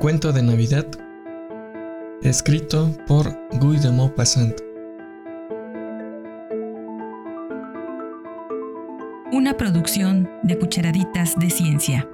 Cuento 0.00 0.32
de 0.32 0.40
Navidad, 0.40 0.86
escrito 2.22 2.90
por 3.06 3.36
Guy 3.60 3.78
de 3.80 3.92
Maupassant. 3.92 4.58
Una 9.30 9.58
producción 9.58 10.26
de 10.42 10.58
Cucharaditas 10.58 11.38
de 11.38 11.50
Ciencia. 11.50 12.08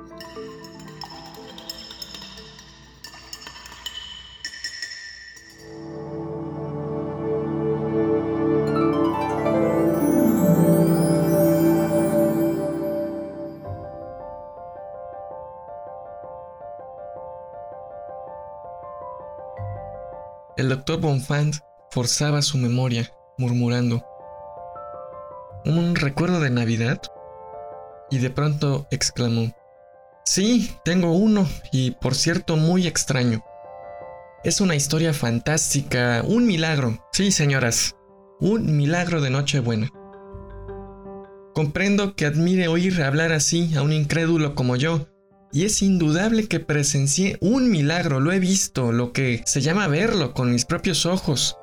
El 20.56 20.70
doctor 20.70 20.98
Bonfant 20.98 21.56
forzaba 21.91 22.41
su 22.41 22.56
memoria, 22.56 23.12
murmurando. 23.37 24.02
¿Un 25.66 25.95
recuerdo 25.95 26.41
de 26.41 26.48
Navidad? 26.48 27.02
Y 28.10 28.20
de 28.20 28.30
pronto 28.30 28.87
exclamó. 28.91 29.52
Sí, 30.24 30.74
tengo 30.82 31.12
uno, 31.12 31.46
y 31.73 31.91
por 31.91 32.15
cierto 32.15 32.56
muy 32.56 32.87
extraño. 32.87 33.45
Es 34.45 34.62
una 34.62 34.74
historia 34.74 35.12
fantástica, 35.12 36.23
un 36.27 36.46
milagro. 36.46 37.07
Sí, 37.12 37.32
señoras, 37.32 37.95
un 38.41 38.79
milagro 38.79 39.20
de 39.20 39.29
Nochebuena. 39.29 39.91
Comprendo 41.54 42.16
que 42.16 42.24
admire 42.24 42.68
oír 42.68 43.02
hablar 43.02 43.32
así 43.32 43.77
a 43.77 43.82
un 43.82 43.93
incrédulo 43.93 44.54
como 44.54 44.77
yo, 44.77 45.07
y 45.56 45.65
es 45.65 45.80
indudable 45.80 46.48
que 46.48 46.60
presencié 46.60 47.38
un 47.41 47.70
milagro, 47.70 48.20
lo 48.20 48.30
he 48.30 48.38
visto, 48.38 48.92
lo 48.92 49.15
que 49.15 49.43
se 49.46 49.63
llama 49.63 49.88
verlo 49.88 50.35
con 50.35 50.52
mis 50.52 50.66
propios 50.66 51.07
ojos. 51.07 51.57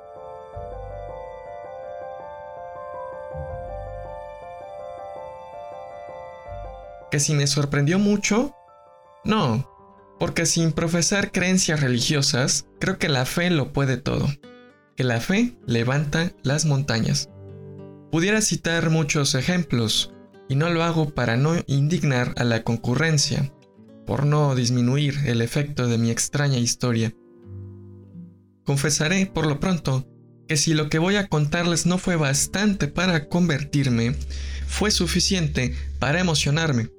¿Que 7.11 7.19
si 7.19 7.35
me 7.35 7.45
sorprendió 7.45 7.99
mucho? 7.99 8.55
No, 9.25 9.69
porque 10.19 10.47
sin 10.47 10.71
profesar 10.71 11.31
creencias 11.31 11.81
religiosas, 11.81 12.65
creo 12.79 12.97
que 12.97 13.09
la 13.09 13.25
fe 13.25 13.51
lo 13.51 13.73
puede 13.73 13.97
todo. 13.97 14.27
Que 14.95 15.03
la 15.03 15.19
fe 15.19 15.55
levanta 15.67 16.31
las 16.41 16.65
montañas. 16.65 17.29
Pudiera 18.11 18.41
citar 18.41 18.89
muchos 18.89 19.35
ejemplos, 19.35 20.11
y 20.49 20.55
no 20.55 20.71
lo 20.71 20.83
hago 20.83 21.11
para 21.11 21.37
no 21.37 21.53
indignar 21.67 22.33
a 22.37 22.43
la 22.43 22.63
concurrencia, 22.63 23.53
por 24.05 24.25
no 24.25 24.55
disminuir 24.55 25.15
el 25.25 25.41
efecto 25.41 25.87
de 25.87 25.97
mi 25.97 26.11
extraña 26.11 26.57
historia. 26.57 27.13
Confesaré, 28.65 29.25
por 29.25 29.45
lo 29.45 29.59
pronto, 29.59 30.07
que 30.47 30.57
si 30.57 30.73
lo 30.73 30.89
que 30.89 30.99
voy 30.99 31.15
a 31.15 31.27
contarles 31.27 31.85
no 31.85 31.97
fue 31.97 32.15
bastante 32.15 32.87
para 32.87 33.27
convertirme, 33.27 34.15
fue 34.67 34.91
suficiente 34.91 35.75
para 35.99 36.19
emocionarme. 36.19 36.89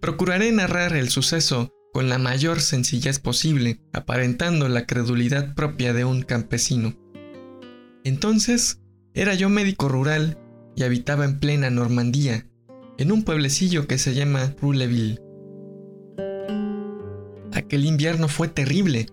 Procuraré 0.00 0.52
narrar 0.52 0.96
el 0.96 1.08
suceso 1.10 1.70
con 1.92 2.08
la 2.08 2.18
mayor 2.18 2.60
sencillez 2.60 3.18
posible, 3.18 3.80
aparentando 3.92 4.68
la 4.68 4.86
credulidad 4.86 5.54
propia 5.54 5.92
de 5.92 6.04
un 6.04 6.22
campesino. 6.22 6.96
Entonces, 8.04 8.80
era 9.14 9.34
yo 9.34 9.48
médico 9.48 9.88
rural 9.88 10.38
y 10.74 10.84
habitaba 10.84 11.24
en 11.24 11.38
plena 11.38 11.70
Normandía, 11.70 12.46
en 12.98 13.12
un 13.12 13.24
pueblecillo 13.24 13.86
que 13.86 13.98
se 13.98 14.14
llama 14.14 14.54
Rouleville. 14.60 15.20
Aquel 17.72 17.86
invierno 17.86 18.28
fue 18.28 18.48
terrible. 18.48 19.06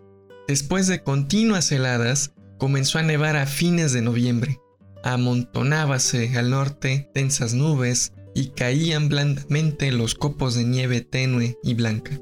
Después 0.46 0.88
de 0.88 1.02
continuas 1.02 1.72
heladas, 1.72 2.34
comenzó 2.58 3.00
a 3.00 3.04
nevar 3.04 3.38
a 3.38 3.46
fines 3.46 3.94
de 3.94 4.02
noviembre. 4.02 4.60
Amontonábase 5.02 6.38
al 6.38 6.50
norte 6.50 7.10
densas 7.16 7.54
nubes 7.54 8.12
y 8.36 8.50
caían 8.50 9.08
blandamente 9.08 9.94
los 9.94 10.14
copos 10.14 10.56
de 10.56 10.66
nieve 10.66 11.00
tenue 11.00 11.58
y 11.64 11.74
blanca. 11.74 12.20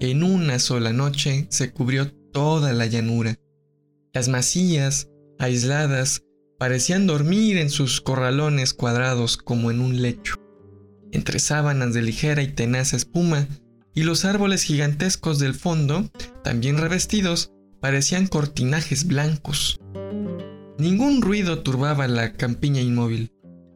En 0.00 0.22
una 0.22 0.58
sola 0.58 0.94
noche 0.94 1.46
se 1.50 1.72
cubrió 1.72 2.10
toda 2.32 2.72
la 2.72 2.86
llanura. 2.86 3.34
Las 4.14 4.28
masías, 4.28 5.10
aisladas, 5.38 6.22
parecían 6.58 7.06
dormir 7.06 7.58
en 7.58 7.68
sus 7.68 8.00
corralones 8.00 8.72
cuadrados 8.72 9.36
como 9.36 9.70
en 9.70 9.80
un 9.80 10.00
lecho. 10.00 10.36
Entre 11.12 11.38
sábanas 11.38 11.92
de 11.92 12.00
ligera 12.00 12.40
y 12.40 12.48
tenaz 12.48 12.94
espuma 12.94 13.46
y 13.96 14.02
los 14.02 14.26
árboles 14.26 14.62
gigantescos 14.62 15.38
del 15.38 15.54
fondo, 15.54 16.08
también 16.44 16.76
revestidos, 16.76 17.50
parecían 17.80 18.26
cortinajes 18.26 19.06
blancos. 19.06 19.80
Ningún 20.78 21.22
ruido 21.22 21.62
turbaba 21.62 22.06
la 22.06 22.34
campiña 22.34 22.82
inmóvil, 22.82 23.32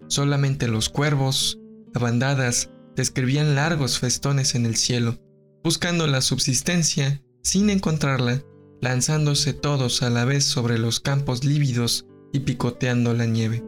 solamente 0.08 0.68
los 0.68 0.90
cuervos, 0.90 1.58
a 1.94 1.98
bandadas, 1.98 2.68
describían 2.94 3.54
largos 3.54 3.98
festones 3.98 4.54
en 4.54 4.66
el 4.66 4.76
cielo, 4.76 5.18
buscando 5.64 6.06
la 6.06 6.20
subsistencia 6.20 7.22
sin 7.42 7.70
encontrarla, 7.70 8.42
lanzándose 8.82 9.54
todos 9.54 10.02
a 10.02 10.10
la 10.10 10.26
vez 10.26 10.44
sobre 10.44 10.78
los 10.78 11.00
campos 11.00 11.44
lívidos 11.44 12.04
y 12.34 12.40
picoteando 12.40 13.14
la 13.14 13.24
nieve. 13.24 13.64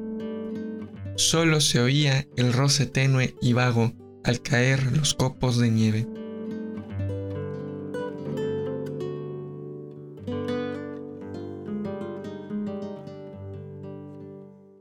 Solo 1.16 1.62
se 1.62 1.80
oía 1.80 2.26
el 2.36 2.52
roce 2.52 2.84
tenue 2.84 3.36
y 3.40 3.54
vago 3.54 3.94
al 4.22 4.42
caer 4.42 4.92
los 4.94 5.14
copos 5.14 5.58
de 5.58 5.70
nieve. 5.70 6.06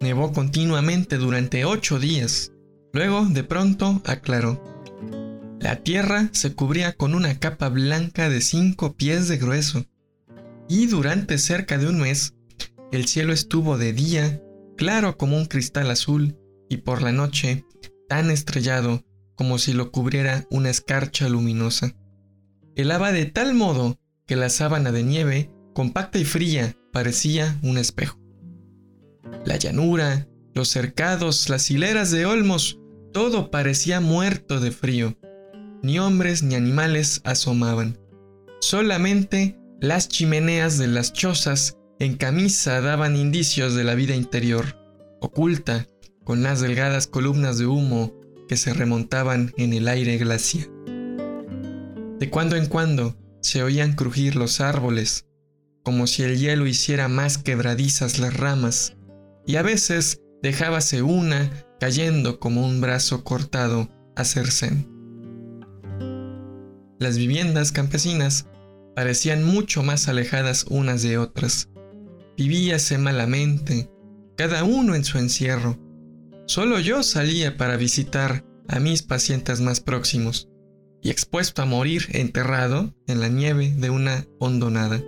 Nevó 0.02 0.34
continuamente 0.34 1.18
durante 1.18 1.64
ocho 1.64 2.00
días. 2.00 2.52
Luego, 2.92 3.26
de 3.26 3.44
pronto, 3.44 4.02
aclaró. 4.06 4.60
La 5.60 5.84
tierra 5.84 6.30
se 6.32 6.56
cubría 6.56 6.94
con 6.94 7.14
una 7.14 7.38
capa 7.38 7.70
blanca 7.70 8.28
de 8.28 8.42
cinco 8.42 8.96
pies 8.96 9.28
de 9.28 9.38
grueso. 9.38 9.86
Y 10.68 10.88
durante 10.88 11.38
cerca 11.38 11.78
de 11.78 11.88
un 11.88 12.00
mes, 12.00 12.34
el 12.92 13.08
cielo 13.08 13.32
estuvo 13.32 13.78
de 13.78 13.94
día 13.94 14.42
claro 14.76 15.18
como 15.18 15.38
un 15.38 15.46
cristal 15.46 15.92
azul 15.92 16.36
y 16.68 16.78
por 16.78 17.04
la 17.04 17.12
noche 17.12 17.66
tan 18.10 18.32
estrellado 18.32 19.06
como 19.36 19.60
si 19.60 19.74
lo 19.74 19.92
cubriera 19.92 20.48
una 20.50 20.72
escarcha 20.72 21.30
luminosa. 21.30 21.94
Helaba 22.76 23.12
de 23.12 23.26
tal 23.26 23.54
modo 23.54 24.00
que 24.26 24.36
la 24.36 24.50
sábana 24.50 24.92
de 24.92 25.04
nieve, 25.04 25.52
compacta 25.74 26.18
y 26.18 26.26
fría, 26.26 26.76
parecía 26.92 27.60
un 27.62 27.78
espejo. 27.78 28.21
La 29.46 29.58
llanura, 29.58 30.28
los 30.54 30.70
cercados, 30.70 31.50
las 31.50 31.72
hileras 31.72 32.12
de 32.12 32.26
olmos, 32.26 32.80
todo 33.12 33.52
parecía 33.52 34.00
muerto 34.00 34.60
de 34.60 34.72
frío. 34.72 35.18
Ni 35.82 36.00
hombres 36.00 36.44
ni 36.44 36.56
animales 36.56 37.22
asomaban. 37.24 37.98
Solamente 38.60 39.58
las 39.80 40.08
chimeneas 40.08 40.78
de 40.78 40.88
las 40.88 41.12
chozas 41.12 41.78
en 42.00 42.16
camisa 42.16 42.82
daban 42.82 43.16
indicios 43.16 43.74
de 43.74 43.84
la 43.84 43.96
vida 43.96 44.16
interior, 44.16 44.78
oculta, 45.20 45.88
con 46.24 46.44
las 46.44 46.62
delgadas 46.62 47.08
columnas 47.08 47.58
de 47.58 47.66
humo 47.66 48.14
que 48.48 48.58
se 48.58 48.74
remontaban 48.74 49.54
en 49.58 49.74
el 49.74 49.88
aire 49.88 50.18
glacial. 50.18 50.70
De 52.20 52.30
cuando 52.30 52.56
en 52.56 52.68
cuando 52.68 53.16
se 53.42 53.64
oían 53.64 53.94
crujir 53.94 54.36
los 54.36 54.62
árboles, 54.62 55.26
como 55.84 56.06
si 56.06 56.22
el 56.24 56.38
hielo 56.38 56.68
hiciera 56.68 57.08
más 57.08 57.40
quebradizas 57.40 58.20
las 58.20 58.38
ramas, 58.38 58.96
y 59.46 59.56
a 59.56 59.62
veces 59.62 60.22
dejábase 60.42 61.02
una 61.02 61.50
cayendo 61.80 62.40
como 62.40 62.66
un 62.66 62.82
brazo 62.82 63.24
cortado 63.24 63.90
a 64.16 64.24
cercén. 64.24 64.88
Las 67.00 67.18
viviendas 67.18 67.72
campesinas 67.72 68.46
parecían 68.96 69.44
mucho 69.44 69.82
más 69.82 70.08
alejadas 70.08 70.66
unas 70.70 71.02
de 71.02 71.18
otras. 71.18 71.70
Vivíase 72.38 72.98
malamente, 72.98 73.90
cada 74.38 74.64
uno 74.64 74.96
en 74.96 75.04
su 75.04 75.18
encierro. 75.18 75.80
Solo 76.46 76.80
yo 76.80 77.02
salía 77.02 77.58
para 77.58 77.78
visitar 77.78 78.46
a 78.68 78.80
mis 78.80 79.02
pacientes 79.02 79.62
más 79.62 79.80
próximos 79.80 80.50
y 81.02 81.10
expuesto 81.10 81.62
a 81.62 81.66
morir 81.66 82.08
enterrado 82.12 82.94
en 83.08 83.20
la 83.20 83.30
nieve 83.30 83.74
de 83.76 83.90
una 83.90 84.28
hondonada. 84.40 85.02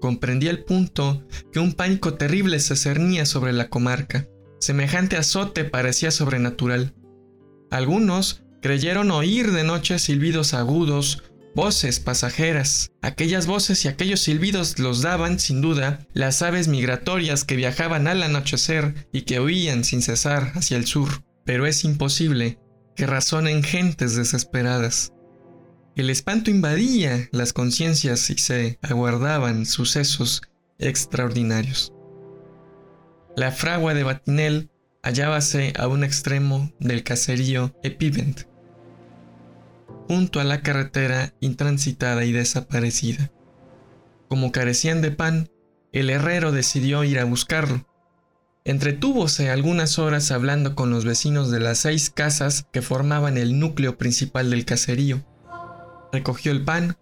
Comprendí 0.00 0.48
el 0.48 0.64
punto 0.64 1.26
que 1.52 1.60
un 1.60 1.74
pánico 1.74 2.14
terrible 2.14 2.58
se 2.58 2.74
cernía 2.76 3.26
sobre 3.26 3.52
la 3.52 3.68
comarca. 3.68 4.26
Semejante 4.58 5.16
azote 5.16 5.64
parecía 5.64 6.10
sobrenatural. 6.10 6.94
Algunos 7.70 8.42
creyeron 8.62 9.10
oír 9.10 9.52
de 9.52 9.64
noche 9.64 9.98
silbidos 9.98 10.54
agudos, 10.54 11.22
voces 11.54 12.00
pasajeras. 12.00 12.90
Aquellas 13.02 13.46
voces 13.46 13.84
y 13.84 13.88
aquellos 13.88 14.20
silbidos 14.20 14.78
los 14.78 15.02
daban, 15.02 15.38
sin 15.38 15.60
duda, 15.60 16.06
las 16.12 16.42
aves 16.42 16.68
migratorias 16.68 17.44
que 17.44 17.56
viajaban 17.56 18.08
al 18.08 18.22
anochecer 18.22 19.08
y 19.12 19.22
que 19.22 19.40
huían 19.40 19.84
sin 19.84 20.02
cesar 20.02 20.52
hacia 20.54 20.76
el 20.76 20.86
sur. 20.86 21.22
Pero 21.44 21.66
es 21.66 21.84
imposible 21.84 22.58
que 22.96 23.06
razonen 23.06 23.62
gentes 23.62 24.14
desesperadas. 24.14 25.12
El 25.96 26.08
espanto 26.08 26.52
invadía 26.52 27.28
las 27.32 27.52
conciencias 27.52 28.30
y 28.30 28.38
se 28.38 28.78
aguardaban 28.80 29.66
sucesos 29.66 30.40
extraordinarios. 30.78 31.92
La 33.36 33.50
fragua 33.50 33.92
de 33.92 34.04
Batinel 34.04 34.70
hallábase 35.02 35.72
a 35.76 35.88
un 35.88 36.04
extremo 36.04 36.72
del 36.78 37.02
caserío 37.02 37.74
Epivent, 37.82 38.42
junto 40.06 40.38
a 40.38 40.44
la 40.44 40.62
carretera 40.62 41.34
intransitada 41.40 42.24
y 42.24 42.30
desaparecida. 42.30 43.32
Como 44.28 44.52
carecían 44.52 45.02
de 45.02 45.10
pan, 45.10 45.50
el 45.92 46.08
herrero 46.08 46.52
decidió 46.52 47.02
ir 47.02 47.18
a 47.18 47.24
buscarlo. 47.24 47.84
Entretúvose 48.64 49.50
algunas 49.50 49.98
horas 49.98 50.30
hablando 50.30 50.76
con 50.76 50.90
los 50.90 51.04
vecinos 51.04 51.50
de 51.50 51.58
las 51.58 51.78
seis 51.78 52.10
casas 52.10 52.66
que 52.72 52.80
formaban 52.80 53.38
el 53.38 53.58
núcleo 53.58 53.98
principal 53.98 54.50
del 54.50 54.64
caserío 54.64 55.24
recogió 56.12 56.52
el 56.52 56.64
pan, 56.64 56.96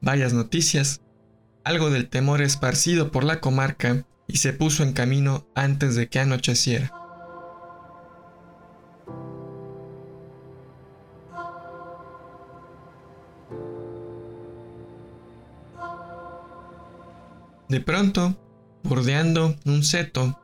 varias 0.00 0.32
noticias, 0.32 1.00
algo 1.64 1.90
del 1.90 2.08
temor 2.08 2.42
esparcido 2.42 3.10
por 3.10 3.24
la 3.24 3.40
comarca 3.40 4.04
y 4.26 4.38
se 4.38 4.52
puso 4.52 4.82
en 4.82 4.92
camino 4.92 5.46
antes 5.54 5.94
de 5.94 6.08
que 6.08 6.20
anocheciera. 6.20 6.92
De 17.68 17.80
pronto, 17.80 18.36
bordeando 18.82 19.56
un 19.64 19.82
seto, 19.82 20.38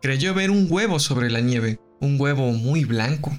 creyó 0.00 0.32
ver 0.32 0.52
un 0.52 0.68
huevo 0.70 1.00
sobre 1.00 1.28
la 1.28 1.40
nieve, 1.40 1.80
un 2.00 2.20
huevo 2.20 2.52
muy 2.52 2.84
blanco. 2.84 3.32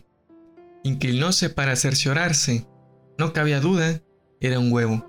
Inclinóse 0.83 1.49
para 1.49 1.77
cerciorarse. 1.77 2.67
No 3.17 3.31
cabía 3.31 3.61
duda 3.61 4.01
era 4.41 4.59
un 4.59 4.71
huevo. 4.71 5.05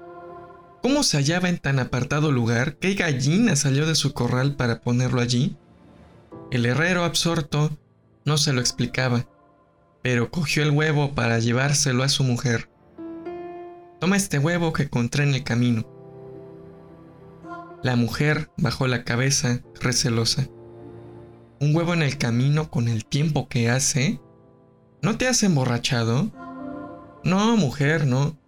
¿Cómo 0.83 1.03
se 1.03 1.19
hallaba 1.19 1.49
en 1.49 1.59
tan 1.59 1.79
apartado 1.79 2.33
lugar? 2.33 2.77
¿Qué 2.77 2.95
gallina 2.95 3.55
salió 3.55 3.87
de 3.87 3.95
su 3.95 4.15
corral 4.15 4.57
para 4.57 4.81
ponerlo 4.81 5.21
allí? 5.21 5.57
El 6.51 6.67
herrero 6.67 7.05
absorto 7.05 7.71
no 8.25 8.39
se 8.39 8.53
lo 8.53 8.61
explicaba, 8.61 9.27
pero 10.03 10.31
cogió 10.31 10.63
el 10.63 10.71
huevo 10.71 11.15
para 11.15 11.39
llevárselo 11.39 12.03
a 12.03 12.09
su 12.09 12.25
mujer. 12.25 12.71
Toma 14.01 14.17
este 14.17 14.39
huevo 14.39 14.73
que 14.73 14.85
encontré 14.85 15.25
en 15.25 15.35
el 15.35 15.45
camino. 15.45 15.85
La 17.83 17.97
mujer 17.97 18.51
bajó 18.57 18.87
la 18.87 19.05
cabeza, 19.05 19.61
recelosa. 19.81 20.49
¿Un 21.61 21.77
huevo 21.77 21.93
en 21.93 22.03
el 22.03 22.17
camino 22.17 22.71
con 22.71 22.89
el 22.89 23.05
tiempo 23.05 23.49
que 23.49 23.69
hace? 23.69 24.19
¿No 25.03 25.19
te 25.19 25.29
has 25.29 25.43
emborrachado? 25.43 26.31
No, 27.23 27.57
mujer, 27.59 28.07
no. 28.07 28.40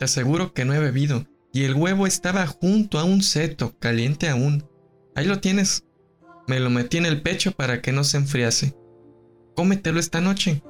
Te 0.00 0.06
aseguro 0.06 0.54
que 0.54 0.64
no 0.64 0.72
he 0.72 0.78
bebido. 0.78 1.26
Y 1.52 1.64
el 1.64 1.74
huevo 1.74 2.06
estaba 2.06 2.46
junto 2.46 2.98
a 2.98 3.04
un 3.04 3.22
seto, 3.22 3.76
caliente 3.78 4.30
aún. 4.30 4.66
Ahí 5.14 5.26
lo 5.26 5.40
tienes. 5.40 5.84
Me 6.46 6.58
lo 6.58 6.70
metí 6.70 6.96
en 6.96 7.04
el 7.04 7.20
pecho 7.20 7.52
para 7.52 7.82
que 7.82 7.92
no 7.92 8.02
se 8.02 8.16
enfriase. 8.16 8.74
Cómetelo 9.54 10.00
esta 10.00 10.22
noche. 10.22 10.62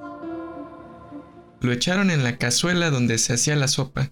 Lo 1.60 1.70
echaron 1.70 2.10
en 2.10 2.24
la 2.24 2.38
cazuela 2.38 2.90
donde 2.90 3.18
se 3.18 3.34
hacía 3.34 3.54
la 3.54 3.68
sopa, 3.68 4.10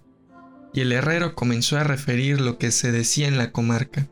y 0.73 0.83
el 0.83 0.93
herrero 0.93 1.35
comenzó 1.35 1.79
a 1.79 1.85
referir 1.85 2.41
lo 2.41 2.57
que 2.59 2.71
se 2.71 2.93
decía 2.93 3.27
en 3.27 3.39
la 3.39 3.51
comarca. 3.51 4.07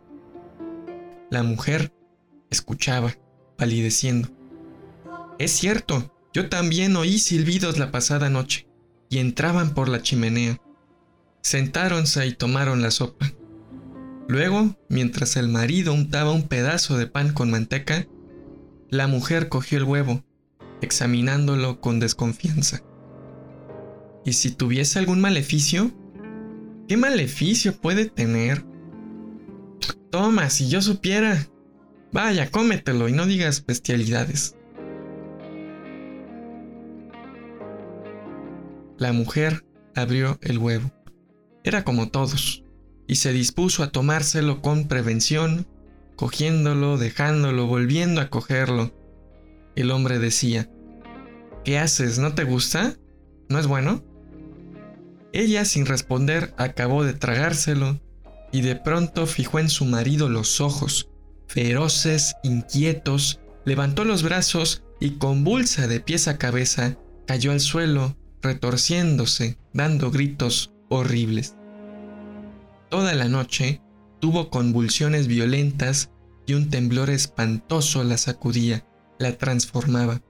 La 1.31 1.45
mujer 1.45 1.93
escuchaba, 2.51 3.15
palideciendo. 3.57 4.29
Es 5.39 5.53
cierto, 5.53 6.13
yo 6.35 6.49
también 6.49 6.97
oí 6.97 7.21
silbidos 7.21 7.79
la 7.79 7.93
pasada 7.93 8.29
noche, 8.29 8.67
y 9.09 9.19
entraban 9.19 9.73
por 9.73 9.89
la 9.89 10.03
chimenea. 10.03 10.61
Sentáronse 11.47 12.27
y 12.27 12.33
tomaron 12.33 12.83
la 12.83 12.91
sopa. 12.91 13.31
Luego, 14.27 14.75
mientras 14.89 15.37
el 15.37 15.49
marido 15.49 15.95
untaba 15.95 16.33
un 16.33 16.49
pedazo 16.49 16.99
de 16.99 17.07
pan 17.07 17.33
con 17.33 17.53
manteca, 17.53 18.09
la 18.91 19.07
mujer 19.07 19.49
cogió 19.49 19.79
el 19.79 19.85
huevo, 19.85 20.25
examinándolo 20.83 21.81
con 21.81 22.01
desconfianza. 22.01 22.83
¿Y 24.25 24.33
si 24.33 24.51
tuviese 24.51 24.99
algún 24.99 25.21
maleficio? 25.21 25.93
¿Qué 26.89 26.97
maleficio 26.97 27.81
puede 27.81 28.07
tener? 28.07 28.65
Toma, 30.11 30.51
si 30.51 30.69
yo 30.69 30.83
supiera. 30.83 31.47
Vaya, 32.13 32.51
cómetelo 32.51 33.09
y 33.09 33.13
no 33.13 33.25
digas 33.25 33.65
bestialidades. 33.65 34.57
La 38.99 39.13
mujer 39.13 39.65
abrió 39.95 40.41
el 40.43 40.59
huevo. 40.59 40.96
Era 41.67 41.83
como 41.83 42.11
todos, 42.11 42.63
y 43.09 43.17
se 43.17 43.33
dispuso 43.33 43.83
a 43.83 43.91
tomárselo 43.91 44.63
con 44.63 44.87
prevención, 44.87 45.67
cogiéndolo, 46.15 46.97
dejándolo, 46.97 47.67
volviendo 47.67 48.21
a 48.21 48.31
cogerlo. 48.31 48.95
El 49.75 49.91
hombre 49.91 50.21
decía, 50.21 50.71
¿Qué 51.65 51.81
haces? 51.81 52.21
¿No 52.21 52.37
te 52.37 52.45
gusta? 52.45 52.95
¿No 53.49 53.59
es 53.59 53.67
bueno? 53.67 54.05
Ella, 55.33 55.65
sin 55.65 55.87
responder, 55.87 56.55
acabó 56.57 57.03
de 57.03 57.15
tragárselo, 57.15 58.01
y 58.53 58.61
de 58.61 58.77
pronto 58.77 59.27
fijó 59.27 59.59
en 59.59 59.69
su 59.69 59.87
marido 59.87 60.29
los 60.29 60.61
ojos, 60.61 61.11
feroces, 61.49 62.37
inquietos, 62.45 63.41
levantó 63.65 64.05
los 64.05 64.23
brazos 64.23 64.85
y 65.01 65.19
convulsa 65.19 65.89
de 65.89 65.99
pies 65.99 66.29
a 66.29 66.39
cabeza, 66.39 66.97
cayó 67.27 67.51
al 67.51 67.59
suelo, 67.59 68.17
retorciéndose, 68.41 69.59
dando 69.73 70.13
gritos 70.13 70.76
horribles. 70.89 71.57
Toda 72.89 73.15
la 73.15 73.29
noche 73.29 73.81
tuvo 74.21 74.51
convulsiones 74.51 75.27
violentas 75.27 76.11
y 76.47 76.55
un 76.55 76.71
temblor 76.71 77.11
espantoso 77.11 78.05
la 78.05 78.17
sacudía, 78.17 78.87
la 79.19 79.37
transformaba. 79.37 80.23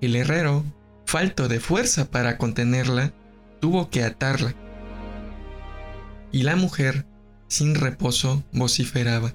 El 0.00 0.16
herrero, 0.16 0.64
falto 1.06 1.48
de 1.48 1.60
fuerza 1.60 2.10
para 2.10 2.38
contenerla, 2.38 3.12
tuvo 3.60 3.90
que 3.90 4.04
atarla. 4.04 4.54
Y 6.30 6.42
la 6.42 6.56
mujer, 6.56 7.06
sin 7.48 7.74
reposo, 7.74 8.44
vociferaba. 8.52 9.32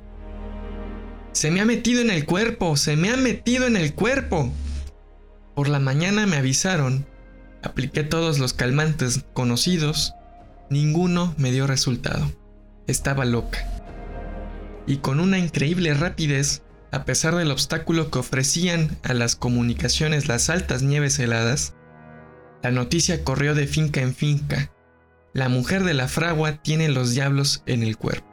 Se 1.31 1.51
me 1.51 1.61
ha 1.61 1.65
metido 1.65 2.01
en 2.01 2.09
el 2.09 2.25
cuerpo, 2.25 2.75
se 2.75 2.95
me 2.95 3.11
ha 3.11 3.17
metido 3.17 3.67
en 3.67 3.77
el 3.77 3.93
cuerpo. 3.93 4.51
Por 5.55 5.69
la 5.69 5.79
mañana 5.79 6.25
me 6.25 6.37
avisaron, 6.37 7.05
apliqué 7.63 8.03
todos 8.03 8.39
los 8.39 8.53
calmantes 8.53 9.25
conocidos 9.33 10.13
Ninguno 10.69 11.33
me 11.39 11.51
dio 11.51 11.65
resultado. 11.65 12.31
Estaba 12.85 13.25
loca. 13.25 13.57
Y 14.85 14.97
con 14.97 15.19
una 15.19 15.39
increíble 15.39 15.95
rapidez, 15.95 16.61
a 16.91 17.05
pesar 17.05 17.35
del 17.35 17.49
obstáculo 17.49 18.11
que 18.11 18.19
ofrecían 18.19 18.95
a 19.01 19.15
las 19.15 19.35
comunicaciones 19.35 20.27
las 20.27 20.51
altas 20.51 20.83
nieves 20.83 21.17
heladas, 21.17 21.73
la 22.61 22.69
noticia 22.69 23.23
corrió 23.23 23.55
de 23.55 23.65
finca 23.65 24.01
en 24.01 24.13
finca. 24.13 24.71
La 25.33 25.49
mujer 25.49 25.83
de 25.83 25.95
la 25.95 26.07
fragua 26.07 26.61
tiene 26.61 26.89
los 26.89 27.15
diablos 27.15 27.63
en 27.65 27.81
el 27.81 27.97
cuerpo. 27.97 28.29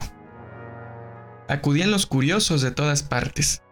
Acudían 1.49 1.90
los 1.90 2.05
curiosos 2.05 2.61
de 2.61 2.71
todas 2.71 3.02
partes, 3.02 3.62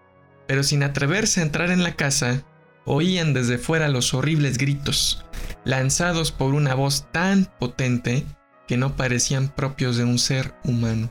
pero 0.48 0.62
sin 0.62 0.82
atreverse 0.82 1.40
a 1.40 1.42
entrar 1.42 1.70
en 1.70 1.82
la 1.82 1.96
casa, 1.96 2.46
oían 2.86 3.34
desde 3.34 3.58
fuera 3.58 3.88
los 3.88 4.14
horribles 4.14 4.56
gritos, 4.56 5.26
lanzados 5.64 6.32
por 6.32 6.54
una 6.54 6.74
voz 6.74 7.10
tan 7.12 7.44
potente 7.58 8.24
que 8.66 8.76
no 8.76 8.96
parecían 8.96 9.48
propios 9.48 9.96
de 9.96 10.04
un 10.04 10.18
ser 10.18 10.54
humano. 10.64 11.10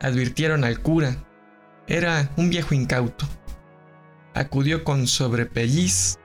Advirtieron 0.00 0.64
al 0.64 0.80
cura. 0.80 1.16
Era 1.86 2.30
un 2.36 2.50
viejo 2.50 2.74
incauto. 2.74 3.26
Acudió 4.34 4.84
con 4.84 5.06
sobrepelliz, 5.06 6.18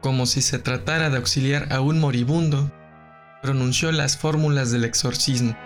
como 0.00 0.26
si 0.26 0.42
se 0.42 0.58
tratara 0.58 1.10
de 1.10 1.16
auxiliar 1.16 1.72
a 1.72 1.80
un 1.80 1.98
moribundo. 1.98 2.72
Pronunció 3.42 3.92
las 3.92 4.16
fórmulas 4.16 4.70
del 4.70 4.84
exorcismo, 4.84 5.56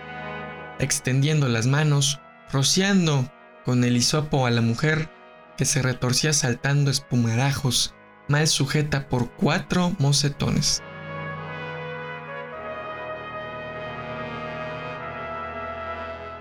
extendiendo 0.79 1.47
las 1.47 1.67
manos, 1.67 2.19
rociando 2.51 3.31
con 3.65 3.83
el 3.83 3.97
hisopo 3.97 4.45
a 4.45 4.51
la 4.51 4.61
mujer, 4.61 5.09
que 5.57 5.65
se 5.65 5.81
retorcía 5.81 6.33
saltando 6.33 6.89
espumarajos, 6.89 7.93
mal 8.27 8.47
sujeta 8.47 9.09
por 9.09 9.31
cuatro 9.31 9.93
mocetones. 9.99 10.81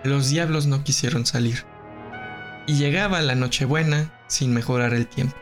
Los 0.05 0.29
diablos 0.29 0.67
no 0.67 0.85
quisieron 0.85 1.27
salir. 1.27 1.65
Y 2.67 2.75
llegaba 2.75 3.21
la 3.21 3.35
Nochebuena 3.35 4.13
sin 4.29 4.55
mejorar 4.55 4.95
el 4.95 5.07
tiempo. 5.07 5.37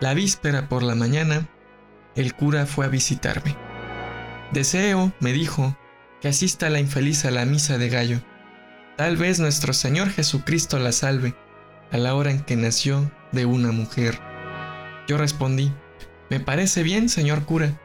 La 0.00 0.12
víspera 0.12 0.68
por 0.68 0.82
la 0.82 0.94
mañana, 0.94 1.48
el 2.14 2.34
cura 2.34 2.66
fue 2.66 2.84
a 2.84 2.88
visitarme. 2.88 3.56
Deseo, 4.52 5.14
me 5.20 5.32
dijo, 5.32 5.76
que 6.20 6.28
asista 6.28 6.68
la 6.68 6.80
infeliz 6.80 7.24
a 7.24 7.30
la 7.30 7.46
misa 7.46 7.78
de 7.78 7.88
gallo. 7.88 8.20
Tal 8.96 9.16
vez 9.16 9.40
nuestro 9.40 9.72
Señor 9.72 10.10
Jesucristo 10.10 10.78
la 10.78 10.92
salve, 10.92 11.34
a 11.90 11.96
la 11.96 12.14
hora 12.14 12.30
en 12.30 12.42
que 12.42 12.56
nació 12.56 13.10
de 13.32 13.46
una 13.46 13.72
mujer. 13.72 14.18
Yo 15.08 15.16
respondí, 15.16 15.72
Me 16.30 16.40
parece 16.40 16.82
bien, 16.82 17.08
señor 17.08 17.44
cura. 17.44 17.80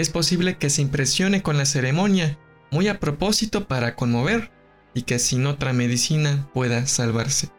Es 0.00 0.08
posible 0.08 0.56
que 0.56 0.70
se 0.70 0.80
impresione 0.80 1.42
con 1.42 1.58
la 1.58 1.66
ceremonia, 1.66 2.38
muy 2.70 2.88
a 2.88 2.98
propósito 2.98 3.68
para 3.68 3.96
conmover, 3.96 4.50
y 4.94 5.02
que 5.02 5.18
sin 5.18 5.44
otra 5.44 5.74
medicina 5.74 6.48
pueda 6.54 6.86
salvarse. 6.86 7.50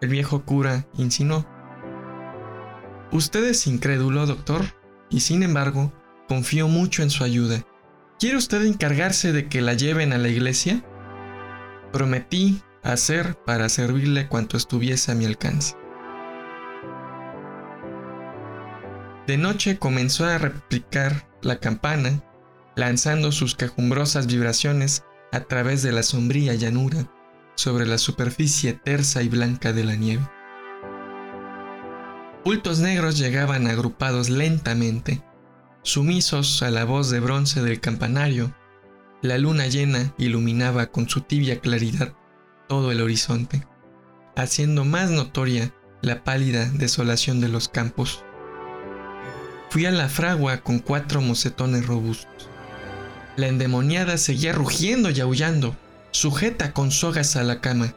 El 0.00 0.08
viejo 0.08 0.46
cura 0.46 0.86
insinuó. 0.96 1.46
Usted 3.12 3.44
es 3.44 3.66
incrédulo, 3.66 4.24
doctor, 4.24 4.62
y 5.10 5.20
sin 5.20 5.42
embargo, 5.42 5.92
confío 6.26 6.68
mucho 6.68 7.02
en 7.02 7.10
su 7.10 7.22
ayuda. 7.22 7.62
¿Quiere 8.18 8.38
usted 8.38 8.64
encargarse 8.64 9.34
de 9.34 9.50
que 9.50 9.60
la 9.60 9.74
lleven 9.74 10.14
a 10.14 10.18
la 10.18 10.28
iglesia? 10.28 10.82
Prometí 11.92 12.62
hacer 12.82 13.36
para 13.44 13.68
servirle 13.68 14.26
cuanto 14.28 14.56
estuviese 14.56 15.12
a 15.12 15.14
mi 15.14 15.26
alcance. 15.26 15.76
De 19.28 19.36
noche 19.36 19.78
comenzó 19.78 20.24
a 20.24 20.38
replicar 20.38 21.28
la 21.42 21.60
campana, 21.60 22.24
lanzando 22.76 23.30
sus 23.30 23.54
quejumbrosas 23.54 24.26
vibraciones 24.26 25.04
a 25.32 25.40
través 25.40 25.82
de 25.82 25.92
la 25.92 26.02
sombría 26.02 26.54
llanura 26.54 27.12
sobre 27.54 27.84
la 27.84 27.98
superficie 27.98 28.72
tersa 28.72 29.22
y 29.22 29.28
blanca 29.28 29.74
de 29.74 29.84
la 29.84 29.96
nieve. 29.96 30.26
Bultos 32.42 32.78
negros 32.78 33.18
llegaban 33.18 33.66
agrupados 33.66 34.30
lentamente, 34.30 35.22
sumisos 35.82 36.62
a 36.62 36.70
la 36.70 36.86
voz 36.86 37.10
de 37.10 37.20
bronce 37.20 37.60
del 37.60 37.82
campanario. 37.82 38.56
La 39.20 39.36
luna 39.36 39.66
llena 39.66 40.14
iluminaba 40.16 40.86
con 40.86 41.06
su 41.06 41.20
tibia 41.20 41.60
claridad 41.60 42.14
todo 42.66 42.92
el 42.92 43.02
horizonte, 43.02 43.66
haciendo 44.36 44.86
más 44.86 45.10
notoria 45.10 45.74
la 46.00 46.24
pálida 46.24 46.64
desolación 46.70 47.42
de 47.42 47.48
los 47.48 47.68
campos. 47.68 48.24
Fui 49.70 49.84
a 49.84 49.90
la 49.90 50.08
fragua 50.08 50.58
con 50.58 50.78
cuatro 50.78 51.20
mocetones 51.20 51.86
robustos. 51.86 52.48
La 53.36 53.48
endemoniada 53.48 54.16
seguía 54.16 54.52
rugiendo 54.52 55.10
y 55.10 55.20
aullando, 55.20 55.76
sujeta 56.10 56.72
con 56.72 56.90
sogas 56.90 57.36
a 57.36 57.44
la 57.44 57.60
cama. 57.60 57.94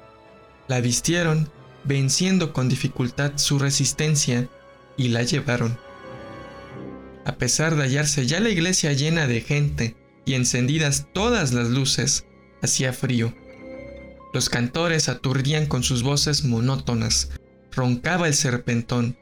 La 0.68 0.82
vistieron, 0.82 1.50
venciendo 1.86 2.52
con 2.52 2.68
dificultad 2.68 3.34
su 3.38 3.58
resistencia, 3.58 4.50
y 4.98 5.08
la 5.08 5.24
llevaron. 5.24 5.80
A 7.26 7.36
pesar 7.36 7.76
de 7.76 7.84
hallarse 7.84 8.28
ya 8.28 8.40
la 8.40 8.50
iglesia 8.50 8.92
llena 8.94 9.26
de 9.26 9.42
gente 9.42 9.96
y 10.26 10.34
encendidas 10.34 11.08
todas 11.14 11.54
las 11.54 11.70
luces, 11.70 12.26
hacía 12.62 12.94
frío. 12.94 13.34
Los 14.34 14.50
cantores 14.50 15.10
aturdían 15.10 15.66
con 15.66 15.84
sus 15.84 16.04
voces 16.04 16.44
monótonas, 16.44 17.30
roncaba 17.72 18.28
el 18.28 18.34
serpentón, 18.34 19.18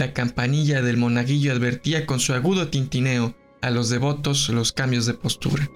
la 0.00 0.14
campanilla 0.14 0.80
del 0.80 0.96
monaguillo 0.96 1.52
advertía 1.52 2.06
con 2.06 2.20
su 2.20 2.32
agudo 2.32 2.68
tintineo 2.68 3.34
a 3.60 3.68
los 3.68 3.90
devotos 3.90 4.48
los 4.48 4.72
cambios 4.72 5.04
de 5.04 5.12
postura. 5.12 5.70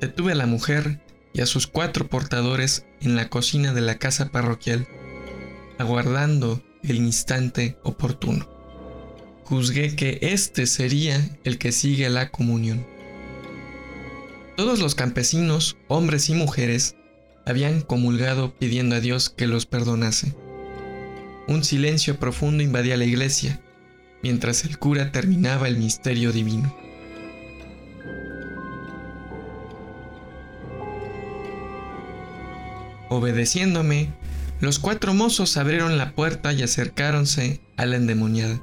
Detuve 0.00 0.30
a 0.30 0.36
la 0.36 0.46
mujer 0.46 1.00
y 1.32 1.40
a 1.40 1.46
sus 1.46 1.66
cuatro 1.66 2.06
portadores 2.06 2.86
en 3.00 3.16
la 3.16 3.28
cocina 3.28 3.74
de 3.74 3.80
la 3.80 3.98
casa 3.98 4.30
parroquial, 4.30 4.86
aguardando 5.78 6.62
el 6.84 6.98
instante 6.98 7.76
oportuno. 7.82 8.48
Juzgué 9.42 9.96
que 9.96 10.20
este 10.22 10.66
sería 10.66 11.36
el 11.42 11.58
que 11.58 11.72
sigue 11.72 12.08
la 12.10 12.30
comunión. 12.30 12.86
Todos 14.56 14.78
los 14.78 14.94
campesinos, 14.94 15.76
hombres 15.88 16.30
y 16.30 16.34
mujeres, 16.34 16.94
habían 17.44 17.80
comulgado 17.80 18.54
pidiendo 18.56 18.94
a 18.94 19.00
Dios 19.00 19.30
que 19.30 19.48
los 19.48 19.66
perdonase. 19.66 20.36
Un 21.50 21.64
silencio 21.64 22.16
profundo 22.16 22.62
invadía 22.62 22.96
la 22.96 23.04
iglesia, 23.04 23.60
mientras 24.22 24.64
el 24.64 24.78
cura 24.78 25.10
terminaba 25.10 25.66
el 25.66 25.78
misterio 25.78 26.30
divino. 26.30 26.72
Obedeciéndome, 33.08 34.12
los 34.60 34.78
cuatro 34.78 35.12
mozos 35.12 35.56
abrieron 35.56 35.98
la 35.98 36.12
puerta 36.12 36.52
y 36.52 36.62
acercáronse 36.62 37.60
a 37.76 37.84
la 37.84 37.96
endemoniada. 37.96 38.62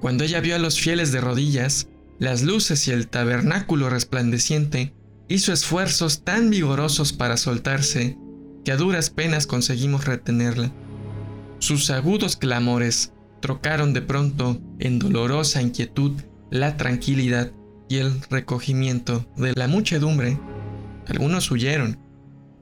Cuando 0.00 0.24
ella 0.24 0.40
vio 0.40 0.56
a 0.56 0.58
los 0.58 0.80
fieles 0.80 1.12
de 1.12 1.20
rodillas, 1.20 1.88
las 2.18 2.40
luces 2.40 2.88
y 2.88 2.92
el 2.92 3.08
tabernáculo 3.08 3.90
resplandeciente, 3.90 4.94
hizo 5.28 5.52
esfuerzos 5.52 6.24
tan 6.24 6.48
vigorosos 6.48 7.12
para 7.12 7.36
soltarse 7.36 8.16
que 8.64 8.72
a 8.72 8.78
duras 8.78 9.10
penas 9.10 9.46
conseguimos 9.46 10.06
retenerla. 10.06 10.72
Sus 11.60 11.90
agudos 11.90 12.36
clamores 12.36 13.12
trocaron 13.40 13.92
de 13.92 14.00
pronto 14.00 14.60
en 14.78 14.98
dolorosa 14.98 15.60
inquietud 15.60 16.12
la 16.50 16.78
tranquilidad 16.78 17.52
y 17.86 17.98
el 17.98 18.22
recogimiento 18.30 19.26
de 19.36 19.52
la 19.54 19.68
muchedumbre. 19.68 20.40
Algunos 21.06 21.50
huyeron. 21.50 21.98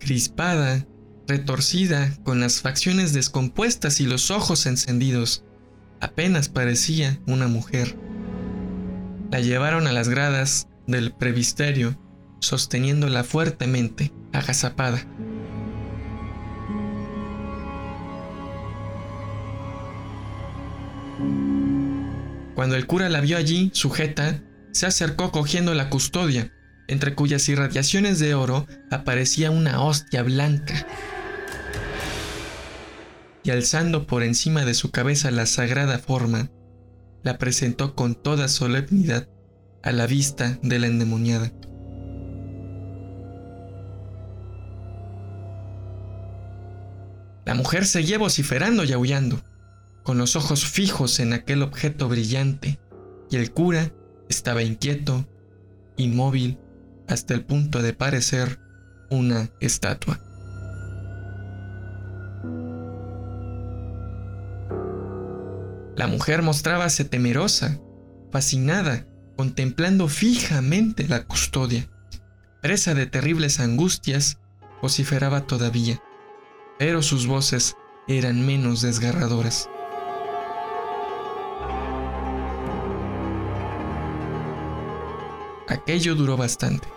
Crispada, 0.00 0.86
retorcida, 1.28 2.12
con 2.24 2.40
las 2.40 2.60
facciones 2.60 3.12
descompuestas 3.12 4.00
y 4.00 4.06
los 4.06 4.32
ojos 4.32 4.66
encendidos, 4.66 5.44
apenas 6.00 6.48
parecía 6.48 7.20
una 7.26 7.46
mujer. 7.46 7.96
La 9.30 9.40
llevaron 9.40 9.86
a 9.86 9.92
las 9.92 10.08
gradas 10.08 10.68
del 10.88 11.12
previsterio, 11.12 11.96
sosteniéndola 12.40 13.22
fuertemente, 13.22 14.12
agazapada. 14.32 15.06
Cuando 22.54 22.74
el 22.74 22.86
cura 22.86 23.08
la 23.08 23.20
vio 23.20 23.36
allí, 23.36 23.70
sujeta, 23.72 24.42
se 24.72 24.86
acercó 24.86 25.30
cogiendo 25.30 25.74
la 25.74 25.90
custodia, 25.90 26.52
entre 26.88 27.14
cuyas 27.14 27.48
irradiaciones 27.48 28.18
de 28.18 28.34
oro 28.34 28.66
aparecía 28.90 29.50
una 29.50 29.80
hostia 29.82 30.22
blanca. 30.22 30.86
Y 33.44 33.50
alzando 33.50 34.06
por 34.06 34.22
encima 34.22 34.64
de 34.64 34.74
su 34.74 34.90
cabeza 34.90 35.30
la 35.30 35.46
sagrada 35.46 35.98
forma, 35.98 36.50
la 37.22 37.38
presentó 37.38 37.94
con 37.94 38.14
toda 38.14 38.48
solemnidad 38.48 39.28
a 39.82 39.92
la 39.92 40.06
vista 40.06 40.58
de 40.62 40.78
la 40.78 40.86
endemoniada. 40.88 41.52
La 47.44 47.54
mujer 47.54 47.86
seguía 47.86 48.18
vociferando 48.18 48.84
y 48.84 48.92
aullando 48.92 49.40
con 50.08 50.16
los 50.16 50.36
ojos 50.36 50.64
fijos 50.64 51.20
en 51.20 51.34
aquel 51.34 51.62
objeto 51.62 52.08
brillante, 52.08 52.80
y 53.30 53.36
el 53.36 53.52
cura 53.52 53.92
estaba 54.30 54.62
inquieto, 54.62 55.28
inmóvil, 55.98 56.58
hasta 57.08 57.34
el 57.34 57.44
punto 57.44 57.82
de 57.82 57.92
parecer 57.92 58.58
una 59.10 59.50
estatua. 59.60 60.18
La 65.94 66.06
mujer 66.06 66.40
mostrábase 66.40 67.04
temerosa, 67.04 67.78
fascinada, 68.32 69.06
contemplando 69.36 70.08
fijamente 70.08 71.06
la 71.06 71.26
custodia. 71.26 71.86
Presa 72.62 72.94
de 72.94 73.04
terribles 73.04 73.60
angustias, 73.60 74.38
vociferaba 74.80 75.46
todavía, 75.46 76.02
pero 76.78 77.02
sus 77.02 77.26
voces 77.26 77.76
eran 78.08 78.46
menos 78.46 78.80
desgarradoras. 78.80 79.68
Aquello 85.68 86.14
duró 86.14 86.36
bastante. 86.36 86.88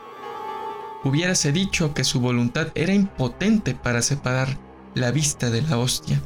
Hubiérase 1.04 1.52
dicho 1.52 1.94
que 1.94 2.04
su 2.04 2.22
voluntad 2.22 2.70
era 2.74 2.94
impotente 2.94 3.76
para 3.76 4.02
separar 4.02 4.58
la 4.96 5.12
vista 5.12 5.50
de 5.50 5.62
la 5.62 5.78
hostia. 5.78 6.22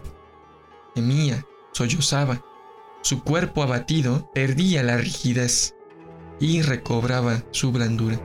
Gemía, 0.93 1.45
sollozaba, 1.73 2.41
su 3.01 3.23
cuerpo 3.23 3.63
abatido 3.63 4.29
perdía 4.33 4.83
la 4.83 4.97
rigidez 4.97 5.75
y 6.39 6.61
recobraba 6.61 7.43
su 7.51 7.71
blandura. 7.71 8.19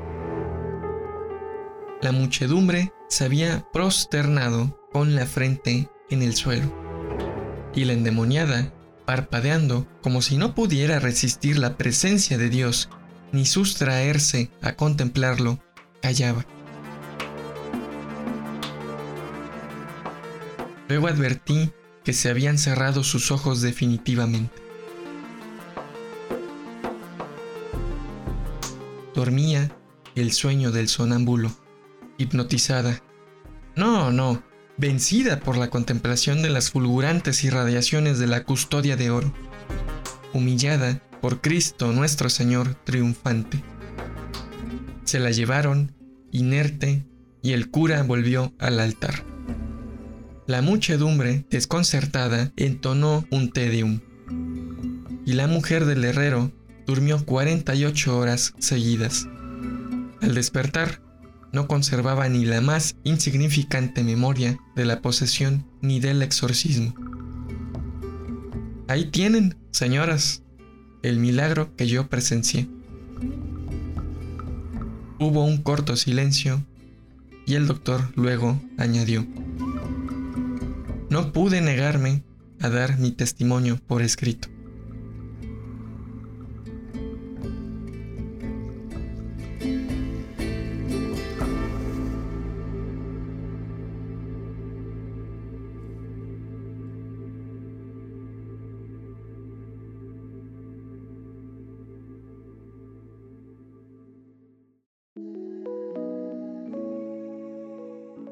La 2.02 2.12
muchedumbre 2.12 2.92
se 3.08 3.24
había 3.24 3.66
prosternado 3.72 4.86
con 4.92 5.14
la 5.14 5.26
frente 5.26 5.88
en 6.10 6.22
el 6.22 6.34
suelo, 6.34 6.72
y 7.74 7.84
la 7.84 7.92
endemoniada, 7.92 8.72
parpadeando 9.04 9.86
como 10.02 10.22
si 10.22 10.36
no 10.36 10.54
pudiera 10.54 10.98
resistir 10.98 11.58
la 11.58 11.76
presencia 11.76 12.38
de 12.38 12.48
Dios 12.48 12.88
ni 13.32 13.46
sustraerse 13.46 14.50
a 14.62 14.74
contemplarlo, 14.74 15.58
callaba. 16.02 16.44
Luego 20.88 21.06
advertí 21.08 21.70
que 22.04 22.12
se 22.12 22.30
habían 22.30 22.58
cerrado 22.58 23.04
sus 23.04 23.30
ojos 23.30 23.60
definitivamente. 23.60 24.60
Dormía 29.14 29.70
el 30.14 30.32
sueño 30.32 30.72
del 30.72 30.88
sonámbulo, 30.88 31.52
hipnotizada. 32.18 33.02
No, 33.76 34.10
no, 34.10 34.42
vencida 34.78 35.40
por 35.40 35.56
la 35.56 35.70
contemplación 35.70 36.42
de 36.42 36.50
las 36.50 36.70
fulgurantes 36.70 37.44
irradiaciones 37.44 38.18
de 38.18 38.26
la 38.26 38.44
custodia 38.44 38.96
de 38.96 39.10
oro. 39.10 39.32
humillada 40.32 41.02
por 41.20 41.40
Cristo 41.40 41.92
nuestro 41.92 42.30
Señor 42.30 42.74
triunfante. 42.84 43.62
Se 45.04 45.20
la 45.20 45.30
llevaron, 45.30 45.92
inerte, 46.30 47.04
y 47.42 47.52
el 47.52 47.70
cura 47.70 48.02
volvió 48.02 48.52
al 48.58 48.80
altar. 48.80 49.24
La 50.46 50.62
muchedumbre, 50.62 51.46
desconcertada, 51.50 52.52
entonó 52.56 53.24
un 53.30 53.50
tedium. 53.50 54.00
Y 55.24 55.34
la 55.34 55.46
mujer 55.46 55.84
del 55.84 56.04
herrero 56.04 56.52
durmió 56.86 57.24
48 57.24 58.18
horas 58.18 58.54
seguidas. 58.58 59.28
Al 60.20 60.34
despertar, 60.34 61.02
no 61.52 61.66
conservaba 61.66 62.28
ni 62.28 62.44
la 62.44 62.60
más 62.60 62.96
insignificante 63.04 64.04
memoria 64.04 64.58
de 64.76 64.84
la 64.84 65.00
posesión 65.00 65.66
ni 65.80 66.00
del 66.00 66.22
exorcismo. 66.22 66.94
Ahí 68.88 69.06
tienen, 69.06 69.56
señoras, 69.70 70.42
el 71.02 71.18
milagro 71.18 71.74
que 71.76 71.86
yo 71.86 72.08
presencié. 72.08 72.68
Hubo 75.18 75.44
un 75.44 75.58
corto 75.58 75.96
silencio 75.96 76.64
y 77.46 77.54
el 77.54 77.66
doctor 77.66 78.10
luego 78.14 78.60
añadió, 78.78 79.26
no 81.10 81.32
pude 81.32 81.60
negarme 81.60 82.22
a 82.60 82.68
dar 82.68 82.98
mi 82.98 83.10
testimonio 83.10 83.78
por 83.86 84.02
escrito. 84.02 84.48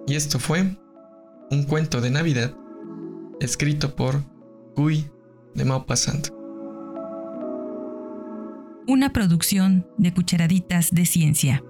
Y 0.08 0.16
esto 0.16 0.38
fue 0.38 0.74
un 1.50 1.64
cuento 1.64 2.00
de 2.00 2.08
Navidad 2.08 2.54
escrito 3.40 3.94
por 3.94 4.22
Guy 4.74 5.06
de 5.54 5.66
Maupassant. 5.66 6.28
Una 8.86 9.12
producción 9.12 9.86
de 9.98 10.14
Cucharaditas 10.14 10.88
de 10.92 11.04
Ciencia. 11.04 11.62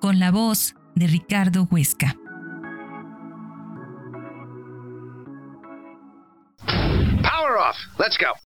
Con 0.00 0.20
la 0.20 0.30
voz 0.30 0.76
de 0.94 1.08
Ricardo 1.08 1.66
Huesca. 1.68 2.14
Power 6.64 7.58
off. 7.58 7.76
Let's 7.98 8.16
go. 8.20 8.36